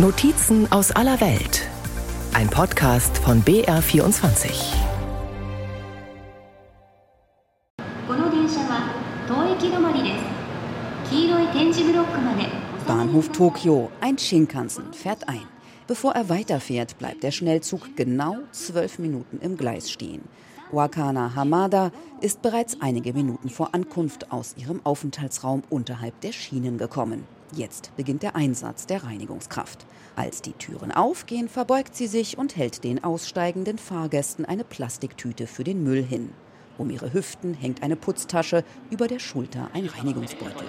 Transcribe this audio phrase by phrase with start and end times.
[0.00, 1.68] Notizen aus aller Welt.
[2.32, 4.48] Ein Podcast von BR24.
[12.86, 15.42] Bahnhof Tokio, ein Shinkansen, fährt ein.
[15.88, 20.22] Bevor er weiterfährt, bleibt der Schnellzug genau zwölf Minuten im Gleis stehen.
[20.70, 21.90] Wakana Hamada
[22.20, 27.37] ist bereits einige Minuten vor Ankunft aus ihrem Aufenthaltsraum unterhalb der Schienen gekommen.
[27.52, 29.86] Jetzt beginnt der Einsatz der Reinigungskraft.
[30.16, 35.64] Als die Türen aufgehen, verbeugt sie sich und hält den aussteigenden Fahrgästen eine Plastiktüte für
[35.64, 36.30] den Müll hin.
[36.76, 40.66] Um ihre Hüften hängt eine Putztasche, über der Schulter ein Reinigungsbeutel.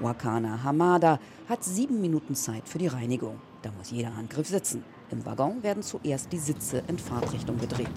[0.00, 3.40] Wakana Hamada hat sieben Minuten Zeit für die Reinigung.
[3.62, 4.84] Da muss jeder Handgriff sitzen.
[5.10, 7.88] Im Waggon werden zuerst die Sitze in Fahrtrichtung gedreht.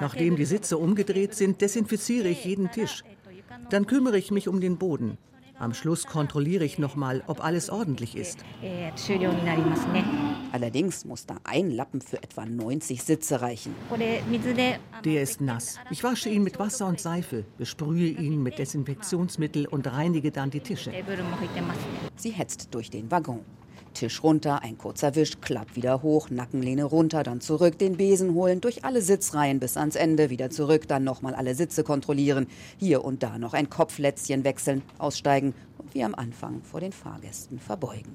[0.00, 3.04] Nachdem die Sitze umgedreht sind, desinfiziere ich jeden Tisch.
[3.70, 5.18] Dann kümmere ich mich um den Boden.
[5.58, 8.44] Am Schluss kontrolliere ich nochmal, ob alles ordentlich ist.
[10.52, 13.74] Allerdings muss da ein Lappen für etwa 90 Sitze reichen.
[15.02, 15.78] Der ist nass.
[15.90, 20.60] Ich wasche ihn mit Wasser und Seife, besprühe ihn mit Desinfektionsmittel und reinige dann die
[20.60, 20.92] Tische.
[22.16, 23.40] Sie hetzt durch den Waggon.
[23.94, 28.60] Tisch runter, ein kurzer Wisch, Klapp wieder hoch, Nackenlehne runter, dann zurück, den Besen holen,
[28.60, 32.46] durch alle Sitzreihen bis ans Ende, wieder zurück, dann nochmal alle Sitze kontrollieren,
[32.78, 37.58] hier und da noch ein Kopflätzchen wechseln, aussteigen und wie am Anfang vor den Fahrgästen
[37.58, 38.14] verbeugen.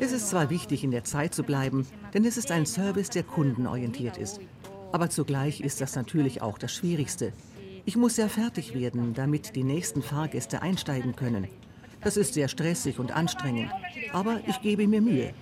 [0.00, 3.22] Es ist zwar wichtig, in der Zeit zu bleiben, denn es ist ein Service, der
[3.22, 4.40] kundenorientiert ist.
[4.92, 7.32] Aber zugleich ist das natürlich auch das Schwierigste,
[7.88, 11.48] ich muss sehr fertig werden, damit die nächsten Fahrgäste einsteigen können.
[12.02, 13.70] Das ist sehr stressig und anstrengend,
[14.12, 15.32] aber ich gebe mir Mühe.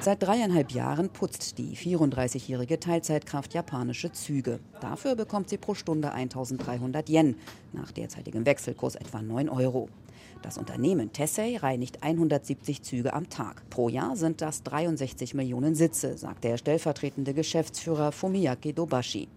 [0.00, 4.58] Seit dreieinhalb Jahren putzt die 34-jährige Teilzeitkraft japanische Züge.
[4.80, 7.36] Dafür bekommt sie pro Stunde 1300 Yen,
[7.72, 9.88] nach derzeitigem Wechselkurs etwa 9 Euro.
[10.42, 13.62] Das Unternehmen Tessei reinigt 170 Züge am Tag.
[13.70, 19.28] Pro Jahr sind das 63 Millionen Sitze, sagt der stellvertretende Geschäftsführer Fumiyaki Dobashi.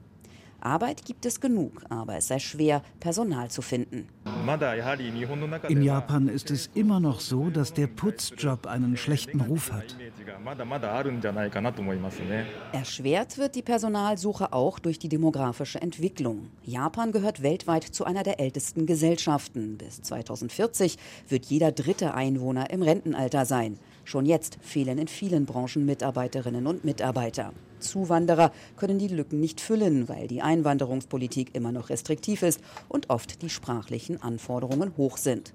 [0.65, 4.07] Arbeit gibt es genug, aber es sei schwer, Personal zu finden.
[5.69, 9.95] In Japan ist es immer noch so, dass der Putzjob einen schlechten Ruf hat.
[12.71, 16.47] Erschwert wird die Personalsuche auch durch die demografische Entwicklung.
[16.63, 19.77] Japan gehört weltweit zu einer der ältesten Gesellschaften.
[19.77, 20.97] Bis 2040
[21.29, 23.77] wird jeder dritte Einwohner im Rentenalter sein.
[24.05, 27.53] Schon jetzt fehlen in vielen Branchen Mitarbeiterinnen und Mitarbeiter.
[27.79, 33.41] Zuwanderer können die Lücken nicht füllen, weil die Einwanderungspolitik immer noch restriktiv ist und oft
[33.41, 35.53] die sprachlichen Anforderungen hoch sind.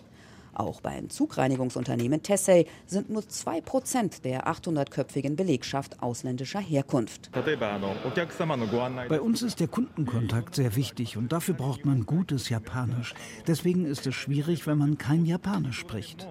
[0.52, 7.30] Auch beim Zugreinigungsunternehmen Tessay sind nur 2% der 800-köpfigen Belegschaft ausländischer Herkunft.
[7.32, 13.14] Bei uns ist der Kundenkontakt sehr wichtig und dafür braucht man gutes Japanisch.
[13.46, 16.26] Deswegen ist es schwierig, wenn man kein Japanisch spricht.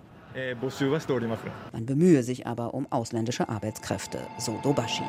[1.74, 5.04] Man bemühe sich aber um ausländische Arbeitskräfte, so Dobashi.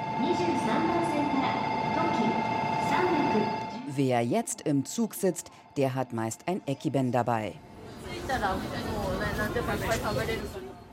[3.94, 7.52] Wer jetzt im Zug sitzt, der hat meist ein Ekiben dabei.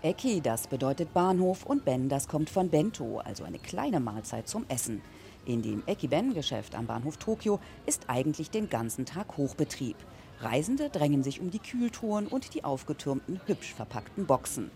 [0.01, 4.65] Eki, das bedeutet Bahnhof und Ben, das kommt von Bento, also eine kleine Mahlzeit zum
[4.67, 5.01] Essen.
[5.45, 9.95] In dem Ekiben-Geschäft am Bahnhof Tokio ist eigentlich den ganzen Tag Hochbetrieb.
[10.39, 14.69] Reisende drängen sich um die Kühltouren und die aufgetürmten, hübsch verpackten Boxen.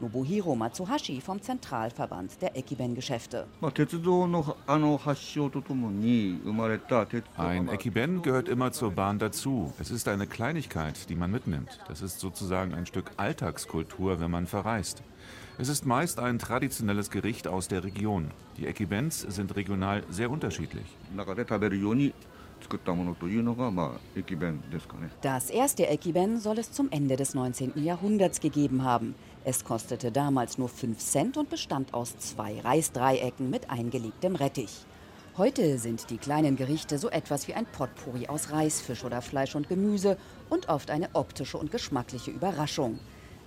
[0.00, 3.48] Nobuhiro Matsuhashi vom Zentralverband der Ekiben-Geschäfte.
[7.36, 9.72] Ein Ekiben gehört immer zur Bahn dazu.
[9.80, 11.80] Es ist eine Kleinigkeit, die man mitnimmt.
[11.88, 15.02] Das ist sozusagen ein Stück Alltagskultur, wenn man verreist.
[15.58, 18.30] Es ist meist ein traditionelles Gericht aus der Region.
[18.56, 20.86] Die Ekibens sind regional sehr unterschiedlich.
[25.22, 27.82] Das erste Ekiben soll es zum Ende des 19.
[27.82, 29.14] Jahrhunderts gegeben haben.
[29.44, 34.86] Es kostete damals nur 5 Cent und bestand aus zwei Reisdreiecken mit eingelegtem Rettich.
[35.36, 39.54] Heute sind die kleinen Gerichte so etwas wie ein Potpourri aus Reis, Fisch oder Fleisch
[39.54, 40.18] und Gemüse
[40.50, 42.98] und oft eine optische und geschmackliche Überraschung.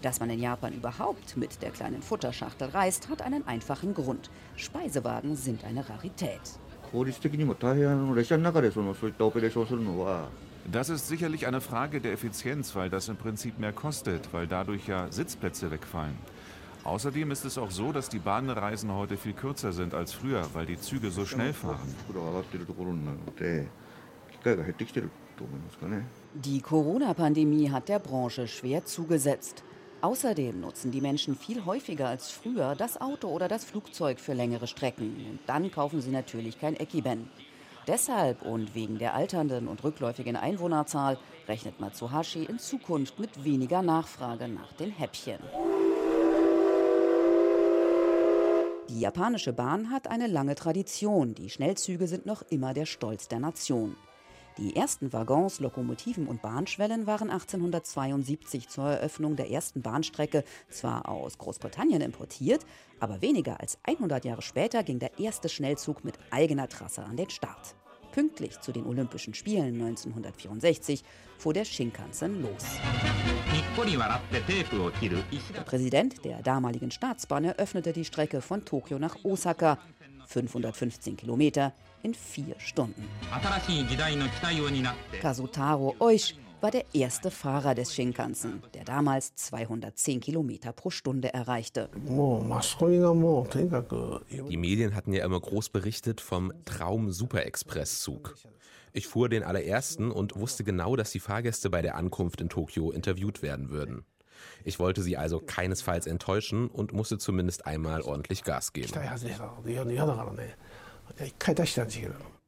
[0.01, 4.31] Dass man in Japan überhaupt mit der kleinen Futterschachtel reist, hat einen einfachen Grund.
[4.55, 6.39] Speisewagen sind eine Rarität.
[6.92, 10.28] 効率的にも大変あの列車の中でそのそういったオペレーションをするのは
[10.70, 14.88] Das ist sicherlich eine Frage der Effizienz, weil das im Prinzip mehr kostet, weil dadurch
[14.88, 16.16] ja Sitzplätze wegfallen.
[16.82, 20.66] Außerdem ist es auch so, dass die Bahnreisen heute viel kürzer sind als früher, weil
[20.66, 21.78] die Züge so schnell fahren.
[22.08, 23.68] 袋が上がっているところなので
[24.32, 26.04] 機会が減ってきてると思いますかね。
[26.40, 29.62] Die Corona-Pandemie hat der Branche schwer zugesetzt.
[30.01, 34.65] Außerdem nutzen die Menschen viel häufiger als früher das Auto oder das Flugzeug für längere
[34.65, 35.15] Strecken.
[35.30, 37.30] Und dann kaufen sie natürlich kein Ekiben.
[37.88, 44.48] Deshalb und wegen der alternden und rückläufigen Einwohnerzahl rechnet Matsuhashi in Zukunft mit weniger Nachfrage
[44.48, 45.39] nach den Häppchen.
[48.89, 51.33] Die japanische Bahn hat eine lange Tradition.
[51.36, 53.95] Die Schnellzüge sind noch immer der Stolz der Nation.
[54.57, 61.38] Die ersten Waggons, Lokomotiven und Bahnschwellen waren 1872 zur Eröffnung der ersten Bahnstrecke zwar aus
[61.38, 62.65] Großbritannien importiert,
[63.00, 67.30] aber weniger als 100 Jahre später ging der erste Schnellzug mit eigener Trasse an den
[67.30, 67.75] Start.
[68.12, 71.03] Pünktlich zu den Olympischen Spielen 1964
[71.38, 72.65] fuhr der Shinkansen los.
[75.56, 79.80] Der Präsident der damaligen Staatsbahn eröffnete die Strecke von Tokio nach Osaka,
[80.31, 81.73] 515 Kilometer,
[82.03, 83.07] in vier Stunden.
[85.21, 91.89] Kazutaro Oish war der erste Fahrer des Shinkansen, der damals 210 Kilometer pro Stunde erreichte.
[94.49, 98.35] Die Medien hatten ja immer groß berichtet vom Traum-Super-Express-Zug.
[98.93, 102.91] Ich fuhr den allerersten und wusste genau, dass die Fahrgäste bei der Ankunft in Tokio
[102.91, 104.05] interviewt werden würden.
[104.63, 108.88] Ich wollte sie also keinesfalls enttäuschen und musste zumindest einmal ordentlich Gas geben.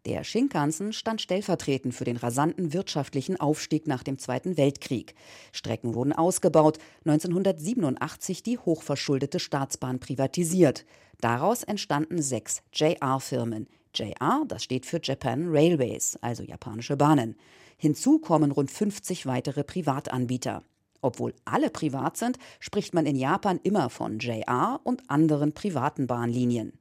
[0.06, 5.16] Der Shinkansen stand stellvertretend für den rasanten wirtschaftlichen Aufstieg nach dem Zweiten Weltkrieg.
[5.54, 10.86] Strecken wurden ausgebaut, 1987 die hochverschuldete Staatsbahn privatisiert.
[11.22, 13.68] Daraus entstanden sechs JR-Firmen.
[13.96, 17.38] JR, das steht für Japan Railways, also japanische Bahnen.
[17.78, 20.64] Hinzu kommen rund 50 weitere Privatanbieter.
[21.04, 26.74] Obwohl alle privat sind, spricht man in Japan immer von JR und anderen privaten Bahnlinien.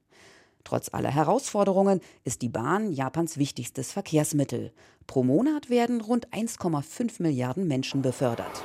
[0.64, 4.72] Trotz aller Herausforderungen ist die Bahn Japans wichtigstes Verkehrsmittel.
[5.08, 8.62] Pro Monat werden rund 1,5 Milliarden Menschen befördert.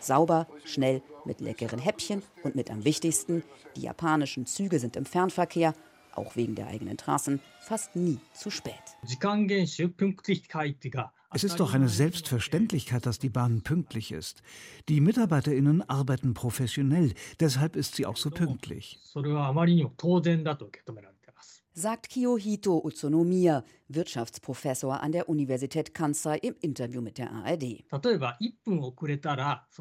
[0.00, 3.44] Sauber, schnell, mit leckeren Häppchen und mit am wichtigsten,
[3.76, 5.72] die japanischen Züge sind im Fernverkehr,
[6.16, 8.74] auch wegen der eigenen Trassen, fast nie zu spät.
[11.34, 14.42] Es ist doch eine Selbstverständlichkeit, dass die Bahn pünktlich ist.
[14.88, 18.98] Die MitarbeiterInnen arbeiten professionell, deshalb ist sie auch so pünktlich.
[21.74, 27.84] Sagt Kiyohito Utsunomiya, Wirtschaftsprofessor an der Universität Kansai im Interview mit der ARD.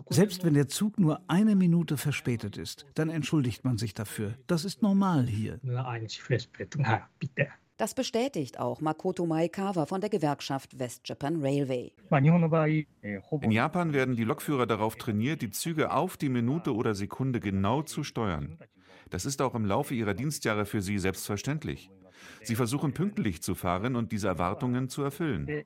[0.09, 4.35] Selbst wenn der Zug nur eine Minute verspätet ist, dann entschuldigt man sich dafür.
[4.45, 5.59] Das ist normal hier.
[7.77, 11.94] Das bestätigt auch Makoto Maekawa von der Gewerkschaft West Japan Railway.
[13.41, 17.83] In Japan werden die Lokführer darauf trainiert, die Züge auf die Minute oder Sekunde genau
[17.83, 18.57] zu steuern.
[19.12, 21.91] Das ist auch im Laufe ihrer Dienstjahre für sie selbstverständlich.
[22.44, 25.66] Sie versuchen pünktlich zu fahren und diese Erwartungen zu erfüllen.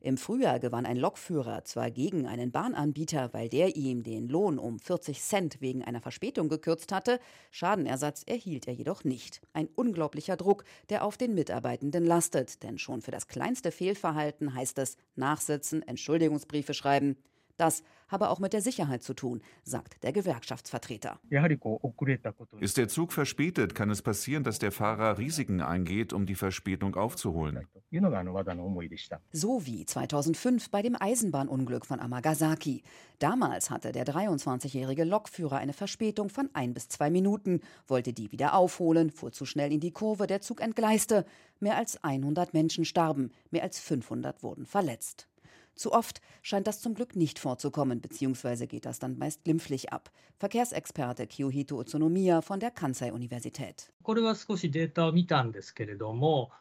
[0.00, 4.78] Im Frühjahr gewann ein Lokführer zwar gegen einen Bahnanbieter, weil der ihm den Lohn um
[4.78, 7.20] 40 Cent wegen einer Verspätung gekürzt hatte.
[7.50, 9.40] Schadenersatz erhielt er jedoch nicht.
[9.52, 12.62] Ein unglaublicher Druck, der auf den Mitarbeitenden lastet.
[12.62, 17.16] Denn schon für das kleinste Fehlverhalten heißt es Nachsitzen, Entschuldigungsbriefe schreiben.
[17.56, 21.18] Das habe auch mit der Sicherheit zu tun, sagt der Gewerkschaftsvertreter.
[22.60, 26.94] Ist der Zug verspätet, kann es passieren, dass der Fahrer Risiken eingeht, um die Verspätung
[26.96, 27.66] aufzuholen.
[29.32, 32.82] So wie 2005 bei dem Eisenbahnunglück von Amagasaki.
[33.18, 38.54] Damals hatte der 23-jährige Lokführer eine Verspätung von ein bis zwei Minuten, wollte die wieder
[38.54, 41.24] aufholen, fuhr zu schnell in die Kurve, der Zug entgleiste.
[41.60, 45.28] Mehr als 100 Menschen starben, mehr als 500 wurden verletzt.
[45.74, 50.10] Zu oft scheint das zum Glück nicht vorzukommen, beziehungsweise geht das dann meist glimpflich ab.
[50.38, 53.90] Verkehrsexperte Kiyohito Utsunomiya von der Kansai-Universität.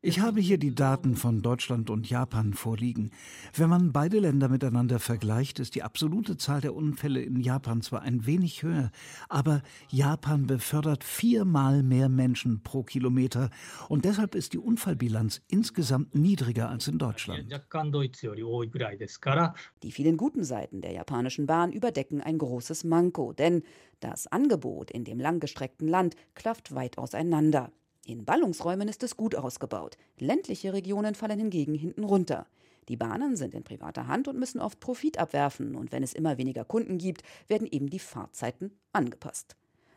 [0.02, 3.12] Ich habe hier die Daten von Deutschland und Japan vorliegen.
[3.54, 8.02] Wenn man beide Länder miteinander vergleicht, ist die absolute Zahl der Unfälle in Japan zwar
[8.02, 8.92] ein wenig höher,
[9.28, 13.50] aber Japan befördert viermal mehr Menschen pro Kilometer
[13.90, 17.52] und deshalb ist die Unfallbilanz insgesamt niedriger als in Deutschland.
[19.84, 23.64] Die vielen guten Seiten der japanischen Bahn überdecken ein großes Manko, denn
[24.00, 27.72] das Angebot in dem langgestreckten Land klafft weit auseinander.
[28.06, 32.48] In Ballungsräumen ist es gut ausgebaut, ländliche Regionen fallen hingegen hinten runter.
[32.90, 36.38] Die Bahnen sind in privater Hand und müssen oft Profit abwerfen, und wenn es immer
[36.38, 39.56] weniger Kunden gibt, werden eben die Fahrzeiten angepasst.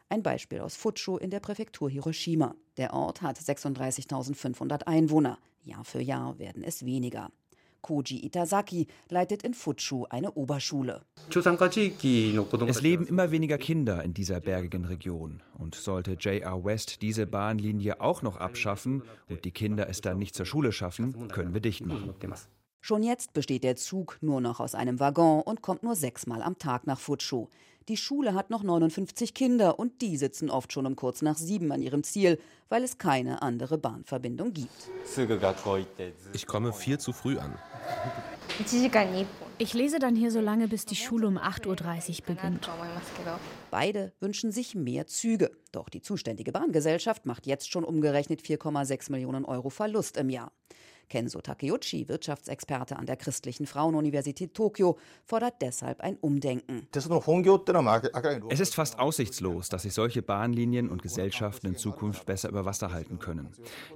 [0.08, 2.54] Ein Beispiel aus Futschu in der Präfektur Hiroshima.
[2.76, 5.38] Der Ort hat 36.500 Einwohner.
[5.64, 7.32] Jahr für Jahr werden es weniger.
[7.86, 11.02] Koji Itazaki leitet in Futschu eine Oberschule.
[12.66, 15.40] Es leben immer weniger Kinder in dieser bergigen Region.
[15.56, 20.34] Und sollte JR West diese Bahnlinie auch noch abschaffen und die Kinder es dann nicht
[20.34, 22.14] zur Schule schaffen, können wir dicht machen.
[22.80, 26.58] Schon jetzt besteht der Zug nur noch aus einem Waggon und kommt nur sechsmal am
[26.58, 27.48] Tag nach Futschu.
[27.88, 31.70] Die Schule hat noch 59 Kinder und die sitzen oft schon um kurz nach sieben
[31.70, 34.90] an ihrem Ziel, weil es keine andere Bahnverbindung gibt.
[36.32, 37.56] Ich komme viel zu früh an.
[39.58, 42.68] Ich lese dann hier so lange, bis die Schule um 8.30 Uhr beginnt.
[43.70, 45.52] Beide wünschen sich mehr Züge.
[45.70, 50.50] Doch die zuständige Bahngesellschaft macht jetzt schon umgerechnet 4,6 Millionen Euro Verlust im Jahr.
[51.08, 56.88] Kenzo Takeuchi, Wirtschaftsexperte an der Christlichen Frauenuniversität Tokio, fordert deshalb ein Umdenken.
[58.48, 62.92] Es ist fast aussichtslos, dass sich solche Bahnlinien und Gesellschaften in Zukunft besser über Wasser
[62.92, 63.48] halten können.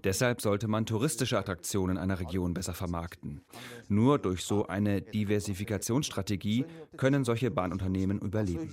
[0.05, 3.41] Deshalb sollte man touristische Attraktionen einer Region besser vermarkten.
[3.89, 6.65] Nur durch so eine Diversifikationsstrategie
[6.97, 8.71] können solche Bahnunternehmen überleben.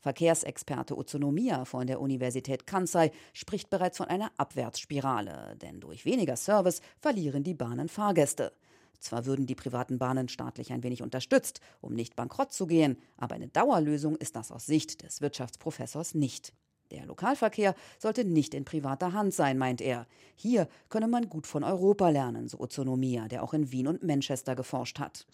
[0.00, 6.80] Verkehrsexperte Utsunomiya von der Universität Kansai spricht bereits von einer Abwärtsspirale, denn durch weniger Service
[6.98, 8.52] verlieren die Bahnen Fahrgäste.
[8.98, 13.34] Zwar würden die privaten Bahnen staatlich ein wenig unterstützt, um nicht bankrott zu gehen, aber
[13.34, 16.52] eine Dauerlösung ist das aus Sicht des Wirtschaftsprofessors nicht.
[16.92, 20.06] Der Lokalverkehr sollte nicht in privater Hand sein, meint er.
[20.36, 24.54] Hier könne man gut von Europa lernen, so Ozonomia, der auch in Wien und Manchester
[24.54, 25.26] geforscht hat.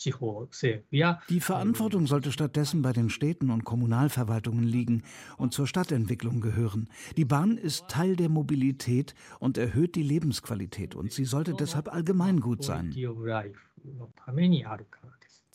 [1.28, 5.02] Die Verantwortung sollte stattdessen bei den Städten und Kommunalverwaltungen liegen
[5.36, 6.88] und zur Stadtentwicklung gehören.
[7.16, 12.62] Die Bahn ist Teil der Mobilität und erhöht die Lebensqualität und sie sollte deshalb allgemeingut
[12.62, 12.94] sein.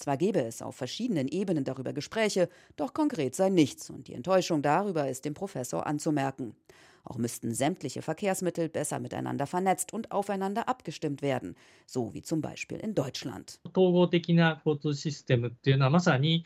[0.03, 4.62] Zwar gäbe es auf verschiedenen Ebenen darüber Gespräche, doch konkret sei nichts und die Enttäuschung
[4.62, 6.57] darüber ist dem Professor anzumerken.
[7.05, 11.55] Auch müssten sämtliche Verkehrsmittel besser miteinander vernetzt und aufeinander abgestimmt werden,
[11.86, 13.62] so wie zum Beispiel in Deutschland.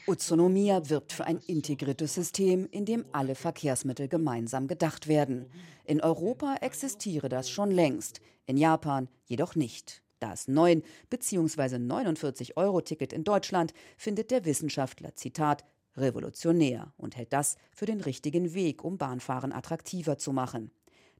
[0.05, 5.47] Utsunomiya wirbt für ein integriertes System, in dem alle Verkehrsmittel gemeinsam gedacht werden.
[5.83, 10.03] In Europa existiere das schon längst, in Japan jedoch nicht.
[10.19, 11.77] Das 9 bzw.
[11.77, 15.63] 49 Euro Ticket in Deutschland findet der Wissenschaftler Zitat
[15.95, 20.71] revolutionär und hält das für den richtigen Weg, um Bahnfahren attraktiver zu machen.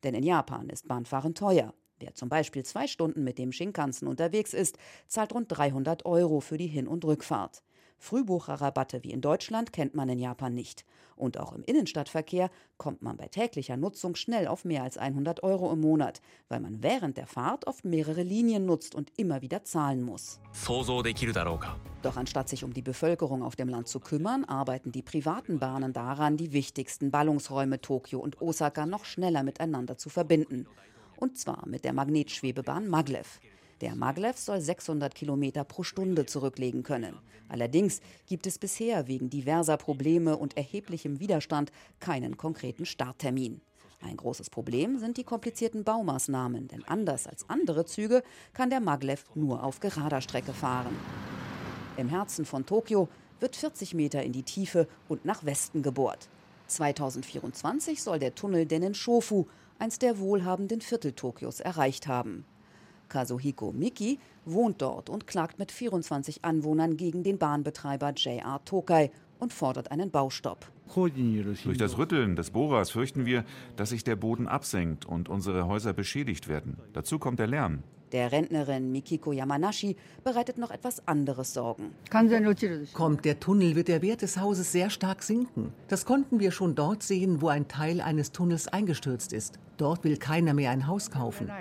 [0.04, 1.74] Denn in Japan ist Bahnfahren teuer.
[2.00, 4.78] Wer zum Beispiel zwei Stunden mit dem Shinkansen unterwegs ist,
[5.08, 7.64] zahlt rund 300 Euro für die Hin- und Rückfahrt.
[7.98, 10.86] Frühbucherrabatte wie in Deutschland kennt man in Japan nicht.
[11.16, 15.72] Und auch im Innenstadtverkehr kommt man bei täglicher Nutzung schnell auf mehr als 100 Euro
[15.74, 20.04] im Monat, weil man während der Fahrt oft mehrere Linien nutzt und immer wieder zahlen
[20.04, 20.40] muss.
[22.04, 25.92] Doch anstatt sich um die Bevölkerung auf dem Land zu kümmern, arbeiten die privaten Bahnen
[25.92, 30.68] daran, die wichtigsten Ballungsräume Tokio und Osaka noch schneller miteinander zu verbinden.
[31.16, 33.40] Und zwar mit der Magnetschwebebahn Maglev.
[33.82, 37.16] Der Maglev soll 600 Kilometer pro Stunde zurücklegen können.
[37.48, 43.62] Allerdings gibt es bisher wegen diverser Probleme und erheblichem Widerstand keinen konkreten Starttermin.
[44.02, 49.26] Ein großes Problem sind die komplizierten Baumaßnahmen, denn anders als andere Züge kann der Maglev
[49.36, 50.96] nur auf gerader Strecke fahren.
[51.98, 56.30] Im Herzen von Tokio wird 40 Meter in die Tiefe und nach Westen gebohrt.
[56.68, 59.46] 2024 soll der Tunnel Dennenshofu,
[59.80, 62.46] eins der wohlhabenden Viertel Tokios, erreicht haben.
[63.10, 69.54] Kazuhiko Miki wohnt dort und klagt mit 24 Anwohnern gegen den Bahnbetreiber JR Tokai und
[69.54, 70.66] fordert einen Baustopp.
[70.94, 73.44] Durch das Rütteln des Bohrers fürchten wir,
[73.76, 76.78] dass sich der Boden absenkt und unsere Häuser beschädigt werden.
[76.94, 77.84] Dazu kommt der Lärm.
[78.14, 81.92] Der Rentnerin Mikiko Yamanashi bereitet noch etwas anderes Sorgen.
[82.94, 85.74] Kommt der Tunnel, wird der Wert des Hauses sehr stark sinken.
[85.90, 89.60] Das konnten wir schon dort sehen, wo ein Teil eines Tunnels eingestürzt ist.
[89.76, 91.52] Dort will keiner mehr ein Haus kaufen.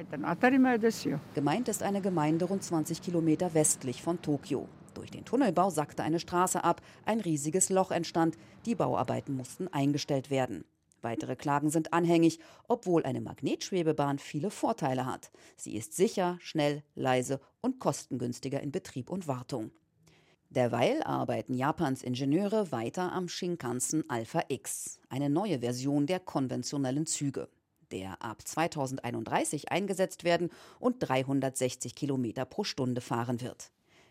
[1.34, 4.68] Gemeint ist eine Gemeinde rund 20 Kilometer westlich von Tokio.
[4.96, 10.30] Durch den Tunnelbau sackte eine Straße ab, ein riesiges Loch entstand, die Bauarbeiten mussten eingestellt
[10.30, 10.64] werden.
[11.02, 15.30] Weitere Klagen sind anhängig, obwohl eine Magnetschwebebahn viele Vorteile hat.
[15.54, 19.70] Sie ist sicher, schnell, leise und kostengünstiger in Betrieb und Wartung.
[20.48, 27.50] Derweil arbeiten Japans Ingenieure weiter am Shinkansen Alpha X, eine neue Version der konventionellen Züge,
[27.92, 30.48] der ab 2031 eingesetzt werden
[30.80, 33.72] und 360 Kilometer pro Stunde fahren wird.